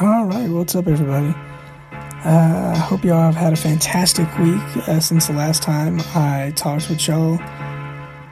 All 0.00 0.24
right, 0.24 0.50
what's 0.50 0.74
up, 0.74 0.88
everybody? 0.88 1.32
Uh, 1.92 2.72
I 2.74 2.78
hope 2.78 3.04
y'all 3.04 3.30
have 3.30 3.36
had 3.36 3.52
a 3.52 3.56
fantastic 3.56 4.26
week 4.38 4.88
uh, 4.88 4.98
since 4.98 5.28
the 5.28 5.34
last 5.34 5.62
time 5.62 6.00
I 6.16 6.52
talked 6.56 6.90
with 6.90 7.06
y'all. 7.06 7.38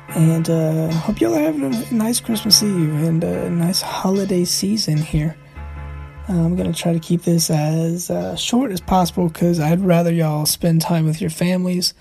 And 0.09 0.51
uh, 0.51 0.90
hope 0.90 1.21
y'all 1.21 1.37
are 1.37 1.40
having 1.40 1.72
a 1.72 1.95
nice 1.95 2.19
Christmas 2.19 2.64
Eve 2.64 2.93
and 3.04 3.22
a 3.22 3.48
nice 3.48 3.80
holiday 3.80 4.45
season 4.45 4.96
here. 4.96 5.37
I'm 6.27 6.56
going 6.56 6.72
to 6.72 6.77
try 6.77 6.95
to 6.95 6.98
keep 6.98 7.22
this 7.22 7.48
as 7.48 8.10
uh, 8.10 8.35
short 8.35 8.72
as 8.72 8.81
possible 8.81 9.29
because 9.29 9.60
I'd 9.60 9.83
rather 9.83 10.13
y'all 10.13 10.47
spend 10.47 10.83
time 10.83 11.04
with 11.04 11.21
your 11.21 11.31
families 11.31 11.94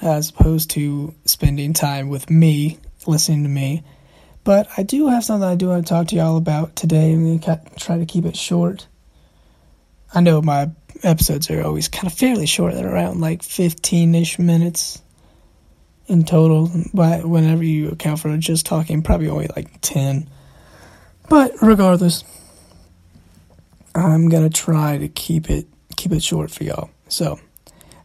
as 0.00 0.30
opposed 0.30 0.70
to 0.70 1.12
spending 1.24 1.72
time 1.72 2.08
with 2.08 2.30
me, 2.30 2.78
listening 3.08 3.42
to 3.42 3.48
me. 3.48 3.82
But 4.44 4.68
I 4.76 4.84
do 4.84 5.08
have 5.08 5.24
something 5.24 5.48
I 5.48 5.56
do 5.56 5.70
want 5.70 5.88
to 5.88 5.92
talk 5.92 6.06
to 6.08 6.14
y'all 6.14 6.36
about 6.36 6.76
today. 6.76 7.12
I'm 7.12 7.24
going 7.24 7.40
to 7.40 7.60
try 7.80 7.98
to 7.98 8.06
keep 8.06 8.24
it 8.24 8.36
short. 8.36 8.86
I 10.14 10.20
know 10.20 10.42
my 10.42 10.70
episodes 11.02 11.50
are 11.50 11.64
always 11.64 11.88
kind 11.88 12.06
of 12.06 12.12
fairly 12.12 12.46
short. 12.46 12.74
They're 12.74 12.92
around 12.92 13.20
like 13.20 13.42
15 13.42 14.14
ish 14.14 14.38
minutes 14.38 15.00
in 16.06 16.24
total. 16.24 16.70
But 16.92 17.24
whenever 17.24 17.64
you 17.64 17.90
account 17.90 18.20
for 18.20 18.36
just 18.36 18.66
talking, 18.66 19.02
probably 19.02 19.28
only 19.28 19.48
like 19.56 19.80
10. 19.80 20.28
But 21.28 21.52
regardless, 21.62 22.24
I'm 23.94 24.28
going 24.28 24.48
to 24.48 24.54
try 24.54 24.98
to 24.98 25.08
keep 25.08 25.50
it 25.50 25.66
keep 25.96 26.12
it 26.12 26.22
short 26.22 26.50
for 26.50 26.64
y'all. 26.64 26.90
So, 27.08 27.38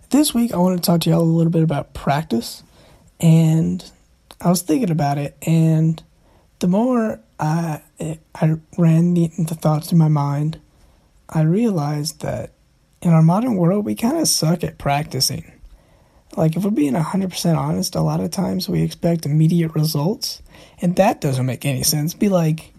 this 0.09 0.33
week 0.33 0.53
I 0.53 0.57
want 0.57 0.77
to 0.77 0.85
talk 0.85 1.01
to 1.01 1.09
y'all 1.09 1.21
a 1.21 1.23
little 1.23 1.51
bit 1.51 1.63
about 1.63 1.93
practice 1.93 2.63
and 3.19 3.83
I 4.39 4.49
was 4.49 4.61
thinking 4.61 4.91
about 4.91 5.17
it 5.17 5.35
and 5.41 6.01
the 6.59 6.67
more 6.67 7.19
I 7.39 7.81
I 8.35 8.55
ran 8.77 9.13
the, 9.13 9.31
the 9.37 9.55
thoughts 9.55 9.91
in 9.91 9.97
my 9.97 10.07
mind, 10.07 10.59
I 11.29 11.41
realized 11.41 12.21
that 12.21 12.53
in 13.01 13.11
our 13.11 13.21
modern 13.21 13.55
world, 13.55 13.85
we 13.85 13.95
kind 13.95 14.17
of 14.17 14.27
suck 14.27 14.63
at 14.63 14.77
practicing. 14.77 15.51
Like, 16.35 16.55
if 16.55 16.63
we're 16.63 16.71
being 16.71 16.93
100% 16.93 17.57
honest, 17.57 17.95
a 17.95 18.01
lot 18.01 18.19
of 18.19 18.31
times 18.31 18.69
we 18.69 18.83
expect 18.83 19.25
immediate 19.25 19.73
results, 19.73 20.41
and 20.81 20.95
that 20.95 21.21
doesn't 21.21 21.45
make 21.45 21.65
any 21.65 21.83
sense. 21.83 22.13
Be 22.13 22.29
like 22.29 22.73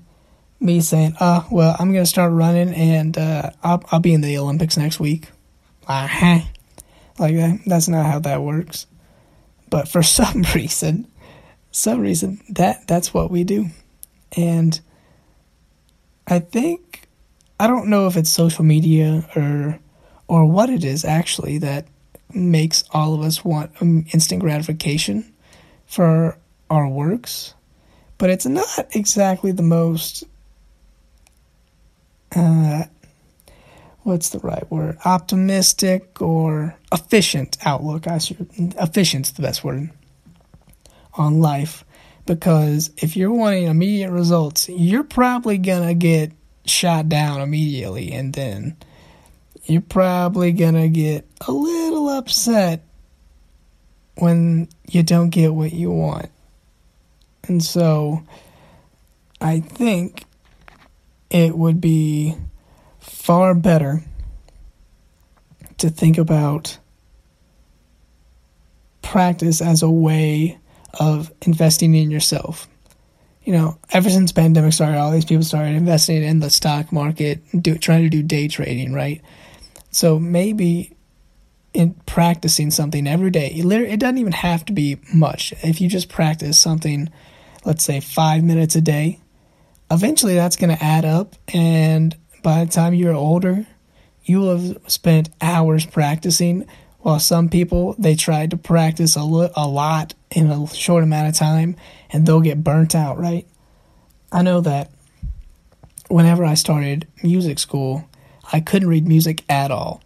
me 0.60 0.80
saying, 0.80 1.14
oh, 1.20 1.46
well, 1.50 1.76
I'm 1.78 1.92
going 1.92 2.04
to 2.04 2.10
start 2.10 2.32
running 2.32 2.74
and 2.74 3.16
uh, 3.16 3.50
I'll, 3.62 3.82
I'll 3.90 4.00
be 4.00 4.12
in 4.12 4.20
the 4.20 4.38
Olympics 4.38 4.76
next 4.76 4.98
week. 4.98 5.28
Uh-huh. 5.86 6.40
Like, 7.18 7.36
that, 7.36 7.60
that's 7.66 7.88
not 7.88 8.06
how 8.06 8.18
that 8.20 8.42
works. 8.42 8.86
But 9.70 9.88
for 9.88 10.02
some 10.02 10.44
reason, 10.54 11.06
some 11.70 12.00
reason 12.00 12.40
that 12.50 12.86
that's 12.86 13.14
what 13.14 13.30
we 13.30 13.44
do. 13.44 13.66
And 14.36 14.80
I 16.26 16.38
think 16.40 17.07
I 17.60 17.66
don't 17.66 17.88
know 17.88 18.06
if 18.06 18.16
it's 18.16 18.30
social 18.30 18.64
media 18.64 19.28
or 19.34 19.78
or 20.28 20.44
what 20.44 20.70
it 20.70 20.84
is 20.84 21.04
actually 21.04 21.58
that 21.58 21.86
makes 22.32 22.84
all 22.92 23.14
of 23.14 23.22
us 23.22 23.44
want 23.44 23.70
instant 23.80 24.40
gratification 24.40 25.32
for 25.86 26.36
our 26.68 26.86
works, 26.86 27.54
but 28.18 28.28
it's 28.28 28.44
not 28.44 28.88
exactly 28.94 29.52
the 29.52 29.62
most 29.62 30.24
uh, 32.36 32.84
what's 34.02 34.30
the 34.30 34.38
right 34.40 34.70
word? 34.70 34.98
Optimistic 35.04 36.20
or 36.20 36.76
efficient 36.92 37.56
outlook. 37.64 38.06
I 38.06 38.18
should 38.18 38.48
efficient's 38.56 39.30
the 39.30 39.42
best 39.42 39.64
word 39.64 39.90
on 41.14 41.40
life 41.40 41.84
because 42.26 42.90
if 42.98 43.16
you're 43.16 43.32
wanting 43.32 43.64
immediate 43.64 44.10
results, 44.10 44.68
you're 44.68 45.04
probably 45.04 45.58
gonna 45.58 45.94
get 45.94 46.32
shot 46.68 47.08
down 47.08 47.40
immediately 47.40 48.12
and 48.12 48.32
then 48.34 48.76
you're 49.64 49.80
probably 49.82 50.52
gonna 50.52 50.88
get 50.88 51.26
a 51.46 51.52
little 51.52 52.08
upset 52.08 52.82
when 54.16 54.68
you 54.88 55.02
don't 55.02 55.30
get 55.30 55.54
what 55.54 55.72
you 55.72 55.90
want. 55.90 56.30
And 57.46 57.62
so 57.62 58.22
I 59.40 59.60
think 59.60 60.24
it 61.30 61.56
would 61.56 61.80
be 61.80 62.34
far 62.98 63.54
better 63.54 64.02
to 65.78 65.90
think 65.90 66.18
about 66.18 66.78
practice 69.02 69.60
as 69.60 69.82
a 69.82 69.90
way 69.90 70.58
of 70.98 71.32
investing 71.42 71.94
in 71.94 72.10
yourself. 72.10 72.68
You 73.48 73.54
know, 73.54 73.78
ever 73.92 74.10
since 74.10 74.30
pandemic 74.30 74.74
started, 74.74 74.98
all 74.98 75.10
these 75.10 75.24
people 75.24 75.42
started 75.42 75.74
investing 75.74 76.22
in 76.22 76.40
the 76.40 76.50
stock 76.50 76.92
market, 76.92 77.40
do, 77.58 77.78
trying 77.78 78.02
to 78.02 78.10
do 78.10 78.22
day 78.22 78.46
trading, 78.46 78.92
right? 78.92 79.22
So 79.90 80.18
maybe 80.18 80.94
in 81.72 81.94
practicing 82.04 82.70
something 82.70 83.06
every 83.06 83.30
day, 83.30 83.46
it 83.46 84.00
doesn't 84.00 84.18
even 84.18 84.32
have 84.32 84.66
to 84.66 84.74
be 84.74 84.98
much. 85.14 85.54
If 85.62 85.80
you 85.80 85.88
just 85.88 86.10
practice 86.10 86.58
something, 86.58 87.08
let's 87.64 87.84
say 87.84 88.00
five 88.00 88.44
minutes 88.44 88.76
a 88.76 88.82
day, 88.82 89.18
eventually 89.90 90.34
that's 90.34 90.56
going 90.56 90.76
to 90.76 90.84
add 90.84 91.06
up. 91.06 91.34
And 91.54 92.14
by 92.42 92.66
the 92.66 92.70
time 92.70 92.92
you're 92.92 93.14
older, 93.14 93.66
you 94.24 94.40
will 94.40 94.58
have 94.58 94.78
spent 94.88 95.30
hours 95.40 95.86
practicing 95.86 96.66
while 97.00 97.20
some 97.20 97.48
people 97.48 97.94
they 97.98 98.14
try 98.14 98.46
to 98.46 98.56
practice 98.56 99.16
a, 99.16 99.22
lo- 99.22 99.50
a 99.54 99.68
lot 99.68 100.14
in 100.30 100.50
a 100.50 100.66
short 100.68 101.04
amount 101.04 101.28
of 101.28 101.34
time 101.34 101.76
and 102.10 102.26
they'll 102.26 102.40
get 102.40 102.64
burnt 102.64 102.94
out, 102.94 103.18
right? 103.18 103.46
I 104.32 104.42
know 104.42 104.60
that 104.60 104.90
whenever 106.08 106.44
I 106.44 106.54
started 106.54 107.06
music 107.22 107.58
school, 107.58 108.08
I 108.52 108.60
couldn't 108.60 108.88
read 108.88 109.06
music 109.06 109.44
at 109.48 109.70
all. 109.70 110.02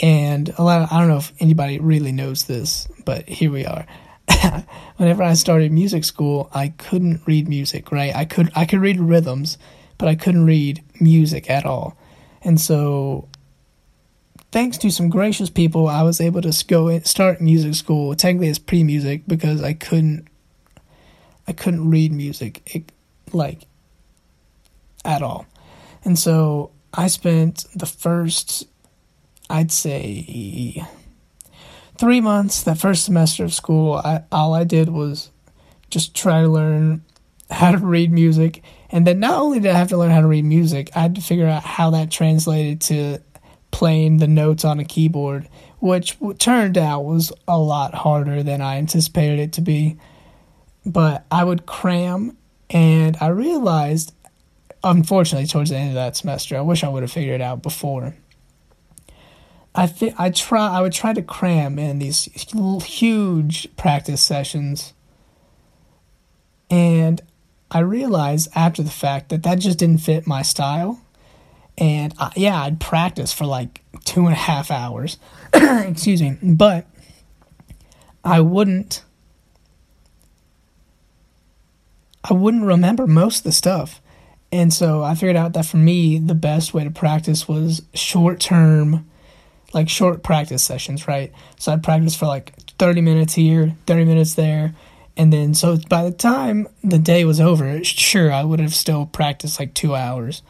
And 0.00 0.52
a 0.58 0.62
lot 0.62 0.82
of, 0.82 0.92
I 0.92 0.98
don't 0.98 1.08
know 1.08 1.18
if 1.18 1.32
anybody 1.38 1.78
really 1.78 2.12
knows 2.12 2.44
this, 2.44 2.88
but 3.04 3.28
here 3.28 3.50
we 3.50 3.64
are. 3.64 3.86
whenever 4.96 5.22
I 5.22 5.34
started 5.34 5.72
music 5.72 6.04
school, 6.04 6.50
I 6.52 6.68
couldn't 6.68 7.22
read 7.26 7.48
music, 7.48 7.92
right? 7.92 8.14
I 8.14 8.24
could 8.24 8.50
I 8.54 8.64
could 8.64 8.80
read 8.80 8.98
rhythms, 8.98 9.58
but 9.98 10.08
I 10.08 10.14
couldn't 10.14 10.46
read 10.46 10.82
music 11.00 11.48
at 11.50 11.64
all. 11.64 11.96
And 12.42 12.60
so 12.60 13.28
thanks 14.54 14.78
to 14.78 14.88
some 14.88 15.10
gracious 15.10 15.50
people, 15.50 15.88
I 15.88 16.04
was 16.04 16.20
able 16.20 16.40
to 16.40 16.64
go 16.68 16.96
start 17.00 17.40
music 17.40 17.74
school. 17.74 18.14
Technically, 18.14 18.48
it's 18.48 18.58
pre 18.60 18.84
music 18.84 19.22
because 19.26 19.60
I 19.60 19.72
couldn't, 19.72 20.28
I 21.48 21.52
couldn't 21.52 21.90
read 21.90 22.12
music 22.12 22.62
it, 22.72 22.92
like 23.32 23.66
at 25.04 25.22
all, 25.22 25.44
and 26.04 26.16
so 26.16 26.70
I 26.94 27.08
spent 27.08 27.66
the 27.74 27.84
first, 27.84 28.68
I'd 29.50 29.72
say, 29.72 30.86
three 31.98 32.20
months. 32.20 32.62
That 32.62 32.78
first 32.78 33.04
semester 33.04 33.42
of 33.42 33.52
school, 33.52 33.94
I 33.94 34.22
all 34.30 34.54
I 34.54 34.62
did 34.62 34.88
was 34.88 35.30
just 35.90 36.14
try 36.14 36.42
to 36.42 36.48
learn 36.48 37.02
how 37.50 37.72
to 37.72 37.78
read 37.78 38.12
music. 38.12 38.62
And 38.90 39.04
then 39.04 39.18
not 39.18 39.34
only 39.34 39.58
did 39.58 39.72
I 39.72 39.78
have 39.78 39.88
to 39.88 39.96
learn 39.96 40.12
how 40.12 40.20
to 40.20 40.28
read 40.28 40.44
music, 40.44 40.90
I 40.94 41.00
had 41.00 41.16
to 41.16 41.20
figure 41.20 41.48
out 41.48 41.64
how 41.64 41.90
that 41.90 42.12
translated 42.12 42.80
to 42.82 43.18
playing 43.74 44.18
the 44.18 44.28
notes 44.28 44.64
on 44.64 44.78
a 44.78 44.84
keyboard, 44.84 45.48
which 45.80 46.16
turned 46.38 46.78
out 46.78 47.04
was 47.04 47.32
a 47.48 47.58
lot 47.58 47.92
harder 47.92 48.40
than 48.40 48.60
I 48.62 48.76
anticipated 48.76 49.40
it 49.40 49.52
to 49.54 49.60
be. 49.60 49.96
But 50.86 51.24
I 51.28 51.42
would 51.42 51.66
cram, 51.66 52.36
and 52.70 53.16
I 53.20 53.26
realized, 53.26 54.14
unfortunately, 54.84 55.48
towards 55.48 55.70
the 55.70 55.76
end 55.76 55.88
of 55.88 55.96
that 55.96 56.16
semester, 56.16 56.56
I 56.56 56.60
wish 56.60 56.84
I 56.84 56.88
would 56.88 57.02
have 57.02 57.10
figured 57.10 57.40
it 57.40 57.44
out 57.44 57.64
before. 57.64 58.14
I 59.74 59.88
th- 59.88 60.14
I 60.16 60.30
try 60.30 60.68
I 60.68 60.80
would 60.80 60.92
try 60.92 61.12
to 61.12 61.22
cram 61.22 61.76
in 61.76 61.98
these 61.98 62.28
huge 62.84 63.76
practice 63.76 64.22
sessions, 64.22 64.92
and 66.70 67.20
I 67.72 67.80
realized 67.80 68.50
after 68.54 68.84
the 68.84 68.90
fact 68.90 69.30
that 69.30 69.42
that 69.42 69.58
just 69.58 69.80
didn't 69.80 69.98
fit 69.98 70.28
my 70.28 70.42
style 70.42 71.00
and 71.76 72.14
I, 72.18 72.32
yeah, 72.36 72.62
I'd 72.62 72.80
practice 72.80 73.32
for 73.32 73.46
like 73.46 73.82
two 74.04 74.20
and 74.26 74.32
a 74.32 74.38
half 74.38 74.70
hours. 74.70 75.18
Excuse 75.54 76.22
me, 76.22 76.38
but 76.42 76.86
I 78.22 78.40
wouldn't. 78.40 79.02
I 82.22 82.32
wouldn't 82.32 82.64
remember 82.64 83.06
most 83.06 83.38
of 83.38 83.44
the 83.44 83.52
stuff. 83.52 84.00
And 84.50 84.72
so 84.72 85.02
I 85.02 85.14
figured 85.14 85.36
out 85.36 85.52
that 85.54 85.66
for 85.66 85.76
me, 85.76 86.18
the 86.18 86.34
best 86.34 86.72
way 86.72 86.84
to 86.84 86.90
practice 86.90 87.48
was 87.48 87.82
short 87.92 88.40
term, 88.40 89.06
like 89.74 89.88
short 89.88 90.22
practice 90.22 90.62
sessions, 90.62 91.06
right? 91.08 91.32
So 91.58 91.72
I'd 91.72 91.82
practice 91.82 92.14
for 92.14 92.26
like 92.26 92.54
30 92.78 93.00
minutes 93.00 93.34
here, 93.34 93.74
30 93.86 94.04
minutes 94.04 94.34
there. 94.34 94.74
And 95.16 95.32
then, 95.32 95.54
so 95.54 95.76
by 95.88 96.04
the 96.04 96.12
time 96.12 96.68
the 96.82 96.98
day 96.98 97.24
was 97.24 97.40
over, 97.40 97.82
sure, 97.84 98.32
I 98.32 98.44
would 98.44 98.60
have 98.60 98.74
still 98.74 99.06
practiced 99.06 99.58
like 99.58 99.74
two 99.74 99.94
hours. 99.94 100.42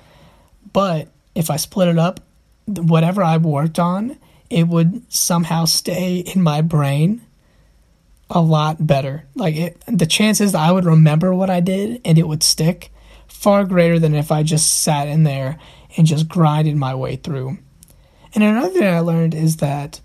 But 0.73 1.09
if 1.35 1.51
I 1.51 1.57
split 1.57 1.89
it 1.89 1.99
up, 1.99 2.21
whatever 2.67 3.23
I 3.23 3.37
worked 3.37 3.79
on, 3.79 4.19
it 4.51 4.69
would 4.69 5.13
somehow 5.13 5.65
stay 5.65 6.19
in 6.19 6.43
my 6.43 6.61
brain 6.61 7.23
a 8.31 8.41
lot 8.41 8.87
better. 8.87 9.25
Like 9.35 9.57
it, 9.57 9.83
the 9.87 10.07
chances 10.07 10.53
that 10.53 10.61
I 10.61 10.73
would 10.73 10.85
remember 10.85 11.35
what 11.35 11.51
I 11.51 11.61
did 11.61 12.01
and 12.05 12.19
it 12.19 12.29
would 12.29 12.43
stick 12.43 12.91
far 13.27 13.65
greater 13.65 13.99
than 13.99 14.15
if 14.15 14.33
I 14.33 14.43
just 14.43 14.83
sat 14.83 15.09
in 15.09 15.25
there 15.25 15.59
and 15.97 16.07
just 16.07 16.29
grinded 16.29 16.77
my 16.77 16.95
way 16.95 17.17
through. 17.17 17.59
And 18.35 18.43
another 18.43 18.71
thing 18.71 18.87
I 18.87 19.01
learned 19.01 19.35
is 19.35 19.59
that 19.59 20.01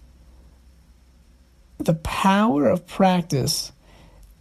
the 1.77 1.95
power 1.95 2.67
of 2.67 2.85
practice 2.85 3.71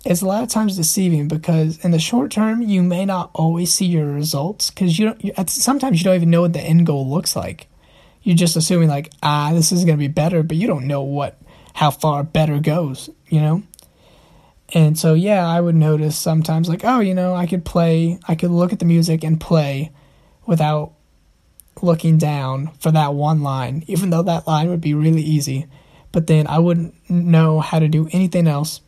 is 0.05 0.23
a 0.23 0.27
lot 0.27 0.43
of 0.43 0.49
times 0.49 0.77
deceiving 0.77 1.29
because 1.29 1.83
in 1.85 1.91
the 1.91 1.99
short 1.99 2.31
term 2.31 2.63
you 2.63 2.83
may 2.83 3.05
not 3.05 3.31
always 3.35 3.73
see 3.73 3.87
your 3.87 4.07
results 4.07 4.71
because 4.71 4.99
you 4.99 5.07
don't 5.07 5.25
you, 5.25 5.33
sometimes 5.47 5.99
you 5.99 6.05
don't 6.05 6.15
even 6.15 6.31
know 6.31 6.43
what 6.43 6.53
the 6.53 6.61
end 6.61 6.87
goal 6.87 7.09
looks 7.09 7.35
like. 7.35 7.69
You're 8.23 8.37
just 8.37 8.57
assuming 8.57 8.89
like 8.89 9.11
ah 9.23 9.53
this 9.53 9.73
is 9.73 9.85
going 9.85 9.97
to 9.97 10.03
be 10.03 10.09
better 10.09 10.43
but 10.43 10.57
you 10.57 10.67
don't 10.67 10.87
know 10.87 11.03
what 11.03 11.41
how 11.75 11.91
far 11.91 12.23
better 12.23 12.59
goes 12.59 13.11
you 13.29 13.41
know? 13.41 13.63
And 14.73 14.99
so 14.99 15.15
yeah 15.15 15.47
i 15.47 15.61
would 15.61 15.75
notice 15.75 16.17
sometimes 16.17 16.69
like 16.69 16.85
oh 16.85 17.01
you 17.01 17.15
know 17.15 17.35
i 17.35 17.47
could 17.47 17.65
play 17.65 18.19
i 18.29 18.35
could 18.35 18.51
look 18.51 18.73
at 18.73 18.79
the 18.79 18.85
music 18.85 19.25
and 19.25 19.41
play 19.41 19.91
without 20.47 20.93
looking 21.81 22.19
down 22.19 22.73
for 22.81 22.91
that 22.91 23.15
one 23.15 23.43
line 23.43 23.85
even 23.87 24.11
though 24.11 24.23
that 24.23 24.47
line 24.47 24.69
would 24.69 24.81
be 24.81 24.95
really 24.95 25.23
easy. 25.23 25.67
But 26.13 26.27
then 26.27 26.47
i 26.47 26.59
wouldn't 26.59 26.95
know 27.11 27.61
how 27.61 27.79
to 27.79 27.89
do 27.89 28.09
anything 28.13 28.47
else 28.47 28.81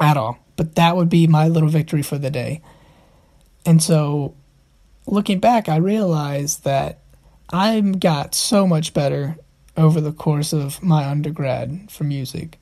at 0.00 0.16
all 0.16 0.38
but 0.56 0.74
that 0.76 0.96
would 0.96 1.08
be 1.08 1.26
my 1.26 1.48
little 1.48 1.68
victory 1.68 2.02
for 2.02 2.18
the 2.18 2.30
day 2.30 2.60
and 3.66 3.82
so 3.82 4.34
looking 5.06 5.38
back 5.38 5.68
i 5.68 5.76
realized 5.76 6.64
that 6.64 6.98
I 7.50 7.80
got 7.80 8.34
so 8.34 8.66
much 8.66 8.94
better 8.94 9.36
over 9.76 10.00
the 10.00 10.12
course 10.12 10.52
of 10.52 10.82
my 10.82 11.04
undergrad 11.08 11.90
for 11.90 12.04
music. 12.04 12.58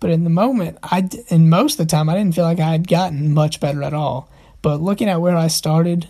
But 0.00 0.10
in 0.10 0.24
the 0.24 0.30
moment, 0.30 0.78
I 0.82 1.08
and 1.30 1.48
most 1.48 1.72
of 1.72 1.78
the 1.78 1.90
time 1.90 2.08
I 2.08 2.14
didn't 2.14 2.34
feel 2.34 2.44
like 2.44 2.60
I 2.60 2.72
had 2.72 2.88
gotten 2.88 3.32
much 3.32 3.60
better 3.60 3.82
at 3.82 3.94
all. 3.94 4.28
But 4.60 4.80
looking 4.80 5.08
at 5.08 5.20
where 5.20 5.36
I 5.36 5.48
started 5.48 6.08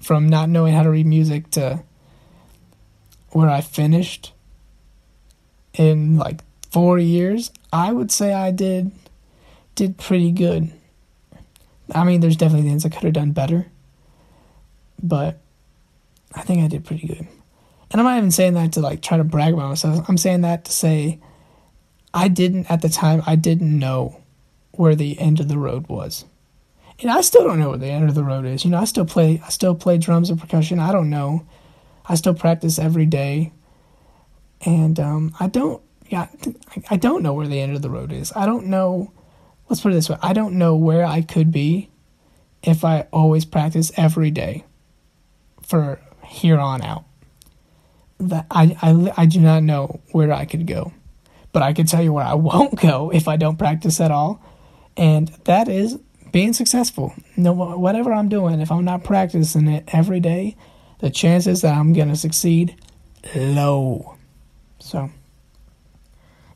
from 0.00 0.28
not 0.28 0.48
knowing 0.48 0.74
how 0.74 0.82
to 0.82 0.90
read 0.90 1.06
music 1.06 1.50
to 1.52 1.82
where 3.30 3.48
I 3.48 3.60
finished 3.60 4.32
in 5.74 6.16
like 6.16 6.40
4 6.72 6.98
years, 6.98 7.50
I 7.72 7.92
would 7.92 8.10
say 8.10 8.32
I 8.32 8.50
did 8.50 8.90
did 9.78 9.96
pretty 9.96 10.32
good. 10.32 10.72
I 11.94 12.02
mean, 12.02 12.20
there's 12.20 12.36
definitely 12.36 12.68
things 12.68 12.84
I 12.84 12.88
could 12.88 13.04
have 13.04 13.12
done 13.12 13.30
better. 13.30 13.68
But 15.00 15.38
I 16.34 16.42
think 16.42 16.64
I 16.64 16.66
did 16.66 16.84
pretty 16.84 17.06
good. 17.06 17.28
And 17.90 18.00
I'm 18.00 18.04
not 18.04 18.18
even 18.18 18.32
saying 18.32 18.54
that 18.54 18.72
to 18.72 18.80
like 18.80 19.00
try 19.00 19.16
to 19.16 19.24
brag 19.24 19.54
about 19.54 19.68
myself. 19.68 20.04
I'm 20.08 20.18
saying 20.18 20.40
that 20.40 20.64
to 20.64 20.72
say 20.72 21.20
I 22.12 22.26
didn't 22.26 22.68
at 22.70 22.82
the 22.82 22.88
time 22.88 23.22
I 23.24 23.36
didn't 23.36 23.78
know 23.78 24.20
where 24.72 24.96
the 24.96 25.18
end 25.20 25.38
of 25.38 25.46
the 25.46 25.56
road 25.56 25.86
was. 25.86 26.24
And 27.00 27.08
I 27.08 27.20
still 27.20 27.44
don't 27.44 27.60
know 27.60 27.70
where 27.70 27.78
the 27.78 27.86
end 27.86 28.08
of 28.08 28.16
the 28.16 28.24
road 28.24 28.46
is. 28.46 28.64
You 28.64 28.72
know, 28.72 28.78
I 28.78 28.84
still 28.84 29.06
play 29.06 29.40
I 29.46 29.48
still 29.50 29.76
play 29.76 29.96
drums 29.96 30.28
and 30.28 30.40
percussion. 30.40 30.80
I 30.80 30.90
don't 30.90 31.08
know. 31.08 31.46
I 32.04 32.16
still 32.16 32.34
practice 32.34 32.80
every 32.80 33.06
day. 33.06 33.52
And 34.66 34.98
um, 34.98 35.34
I 35.38 35.46
don't 35.46 35.80
yeah, 36.08 36.26
I 36.90 36.96
don't 36.96 37.22
know 37.22 37.32
where 37.32 37.46
the 37.46 37.60
end 37.60 37.76
of 37.76 37.82
the 37.82 37.90
road 37.90 38.12
is. 38.12 38.32
I 38.34 38.44
don't 38.44 38.66
know 38.66 39.12
let's 39.68 39.80
put 39.80 39.92
it 39.92 39.96
this 39.96 40.08
way. 40.08 40.16
I 40.22 40.32
don't 40.32 40.54
know 40.54 40.76
where 40.76 41.04
I 41.04 41.22
could 41.22 41.50
be 41.50 41.90
if 42.62 42.84
I 42.84 43.06
always 43.12 43.44
practice 43.44 43.92
every 43.96 44.30
day 44.30 44.64
for 45.62 46.00
here 46.24 46.58
on 46.58 46.82
out. 46.82 47.04
That 48.18 48.46
I, 48.50 48.76
I, 48.82 49.12
I 49.16 49.26
do 49.26 49.40
not 49.40 49.62
know 49.62 50.00
where 50.10 50.32
I 50.32 50.44
could 50.44 50.66
go, 50.66 50.92
but 51.52 51.62
I 51.62 51.72
can 51.72 51.86
tell 51.86 52.02
you 52.02 52.12
where 52.12 52.24
I 52.24 52.34
won't 52.34 52.80
go 52.80 53.10
if 53.10 53.28
I 53.28 53.36
don't 53.36 53.56
practice 53.56 54.00
at 54.00 54.10
all, 54.10 54.42
and 54.96 55.28
that 55.44 55.68
is 55.68 55.98
being 56.32 56.52
successful. 56.52 57.14
No, 57.36 57.52
whatever 57.52 58.12
I'm 58.12 58.28
doing, 58.28 58.60
if 58.60 58.72
I'm 58.72 58.84
not 58.84 59.04
practicing 59.04 59.68
it 59.68 59.84
every 59.88 60.20
day, 60.20 60.56
the 60.98 61.10
chances 61.10 61.60
that 61.62 61.74
I'm 61.74 61.92
gonna 61.92 62.16
succeed 62.16 62.74
low. 63.36 64.16
So, 64.80 65.10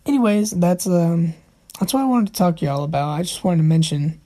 anyways, 0.05 0.50
that's 0.50 0.87
um, 0.87 1.35
that's 1.78 1.94
what 1.94 2.02
I 2.02 2.06
wanted 2.06 2.28
to 2.28 2.32
talk 2.34 2.58
to 2.58 2.64
y'all 2.64 2.84
about. 2.84 3.10
I 3.10 3.22
just 3.22 3.44
wanted 3.44 3.58
to 3.58 3.62
mention 3.64 4.20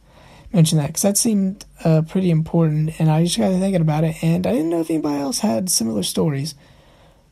mention 0.53 0.79
that 0.79 0.89
because 0.89 1.03
that 1.03 1.17
seemed 1.17 1.65
uh, 1.85 2.03
pretty 2.03 2.31
important, 2.31 2.99
and 2.99 3.11
I 3.11 3.25
just 3.25 3.39
got 3.39 3.49
to 3.49 3.59
thinking 3.59 3.81
about 3.81 4.05
it, 4.05 4.23
and 4.23 4.47
I 4.47 4.53
didn't 4.53 4.71
know 4.71 4.81
if 4.81 4.91
anybody 4.91 5.21
else 5.21 5.41
had 5.41 5.69
similar 5.71 6.03
stories. 6.03 6.55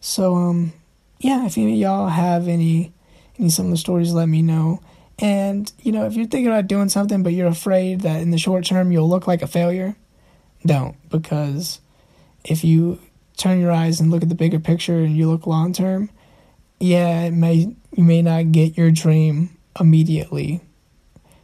So, 0.00 0.34
um, 0.34 0.72
yeah, 1.19 1.46
if 1.46 1.56
any 1.56 1.76
y'all 1.76 2.08
have 2.08 2.49
any 2.49 2.93
any 3.38 3.49
similar 3.49 3.76
stories, 3.76 4.12
let 4.12 4.26
me 4.26 4.43
know. 4.43 4.81
And 5.19 5.72
you 5.81 5.93
know, 5.93 6.06
if 6.06 6.14
you're 6.14 6.26
thinking 6.26 6.49
about 6.49 6.66
doing 6.66 6.88
something, 6.88 7.22
but 7.22 7.32
you're 7.32 7.46
afraid 7.46 8.02
that 8.02 8.20
in 8.20 8.31
the 8.31 8.38
short 8.38 8.64
term 8.64 8.93
you'll 8.93 9.08
look 9.08 9.26
like 9.26 9.43
a 9.43 9.46
failure, 9.46 9.96
don't 10.66 10.96
because 11.11 11.81
if 12.44 12.64
you 12.64 13.00
turn 13.37 13.61
your 13.61 13.72
eyes 13.72 14.00
and 14.00 14.11
look 14.11 14.22
at 14.22 14.28
the 14.28 14.34
bigger 14.34 14.61
picture 14.61 14.99
and 14.99 15.16
you 15.16 15.31
look 15.31 15.46
long 15.46 15.72
term, 15.72 16.11
yeah, 16.78 17.22
it 17.22 17.32
may 17.32 17.75
you 17.93 18.05
may 18.05 18.22
not 18.22 18.52
get 18.52 18.76
your 18.76 18.90
dream 18.90 19.56
immediately, 19.79 20.61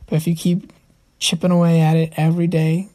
but 0.06 0.16
if 0.16 0.26
you 0.26 0.34
keep 0.34 0.72
chipping 1.18 1.50
away 1.50 1.80
at 1.80 1.96
it 1.96 2.12
every 2.16 2.46
day, 2.46 2.88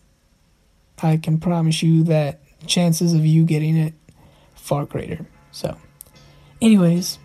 I 1.02 1.18
can 1.18 1.40
promise 1.40 1.84
you 1.84 2.04
that 2.06 2.40
chances 2.68 3.14
of 3.14 3.26
you 3.26 3.46
getting 3.46 3.78
it 3.78 3.94
far 4.56 4.86
greater. 4.86 5.26
So, 5.52 5.78
anyways, 6.62 7.20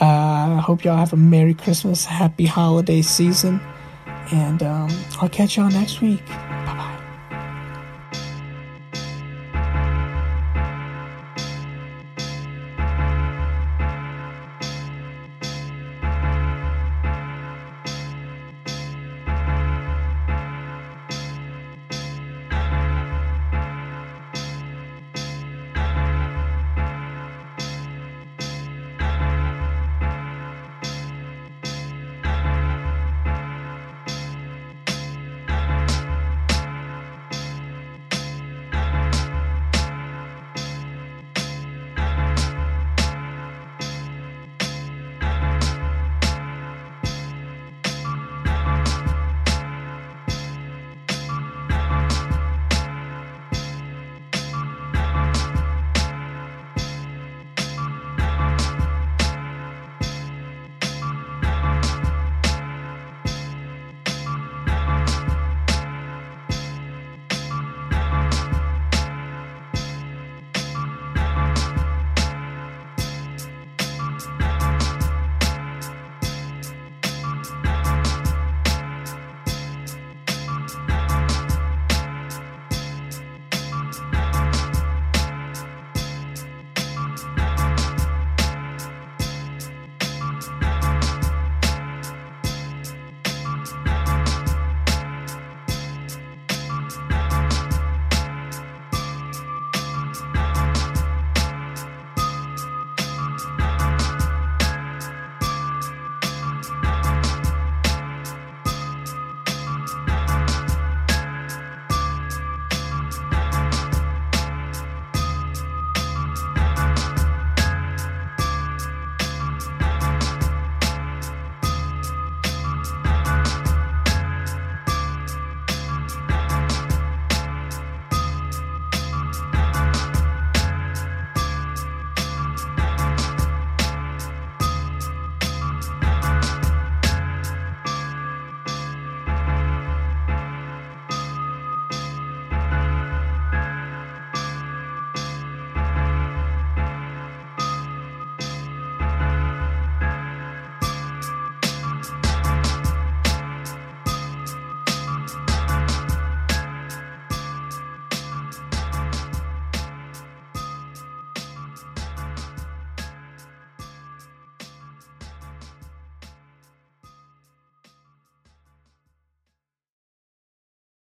uh, 0.00 0.04
I 0.04 0.62
hope 0.64 0.84
y'all 0.84 0.96
have 0.96 1.12
a 1.12 1.16
Merry 1.16 1.54
Christmas, 1.54 2.04
Happy 2.04 2.46
Holiday 2.46 3.02
season, 3.02 3.60
and 4.32 4.62
um, 4.62 4.90
I'll 5.20 5.28
catch 5.28 5.56
y'all 5.56 5.70
next 5.70 6.00
week. 6.00 6.22